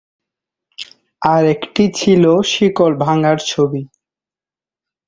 আরেকটি 1.21 1.83
ছিল 1.91 2.23
শিকল 2.51 2.91
ভাঙার 3.03 3.37
ছবি। 3.47 3.81